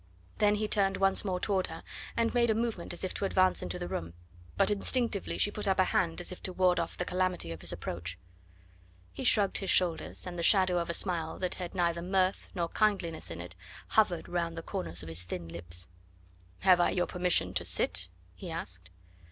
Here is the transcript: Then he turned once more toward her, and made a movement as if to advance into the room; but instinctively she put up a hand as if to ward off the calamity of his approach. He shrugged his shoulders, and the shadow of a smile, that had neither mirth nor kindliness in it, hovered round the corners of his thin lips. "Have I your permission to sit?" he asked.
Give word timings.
Then 0.39 0.55
he 0.55 0.67
turned 0.67 0.97
once 0.97 1.23
more 1.23 1.39
toward 1.39 1.67
her, 1.67 1.83
and 2.17 2.33
made 2.33 2.49
a 2.49 2.55
movement 2.55 2.91
as 2.91 3.03
if 3.03 3.13
to 3.13 3.25
advance 3.25 3.61
into 3.61 3.77
the 3.77 3.87
room; 3.87 4.15
but 4.57 4.71
instinctively 4.71 5.37
she 5.37 5.51
put 5.51 5.67
up 5.67 5.77
a 5.77 5.83
hand 5.83 6.19
as 6.19 6.31
if 6.31 6.41
to 6.41 6.53
ward 6.53 6.79
off 6.79 6.97
the 6.97 7.05
calamity 7.05 7.51
of 7.51 7.61
his 7.61 7.71
approach. 7.71 8.17
He 9.13 9.23
shrugged 9.23 9.59
his 9.59 9.69
shoulders, 9.69 10.25
and 10.25 10.39
the 10.39 10.41
shadow 10.41 10.79
of 10.79 10.89
a 10.89 10.95
smile, 10.95 11.37
that 11.37 11.53
had 11.53 11.75
neither 11.75 12.01
mirth 12.01 12.47
nor 12.55 12.67
kindliness 12.67 13.29
in 13.29 13.39
it, 13.39 13.55
hovered 13.89 14.27
round 14.27 14.57
the 14.57 14.63
corners 14.63 15.03
of 15.03 15.09
his 15.09 15.21
thin 15.21 15.47
lips. 15.47 15.87
"Have 16.61 16.79
I 16.79 16.89
your 16.89 17.05
permission 17.05 17.53
to 17.53 17.63
sit?" 17.63 18.09
he 18.33 18.49
asked. 18.49 18.89